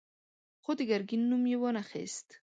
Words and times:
خو 0.63 0.71
د 0.79 0.79
ګرګين 0.89 1.21
نوم 1.29 1.43
يې 1.51 1.57
وانه 1.61 1.83
خيست. 1.89 2.27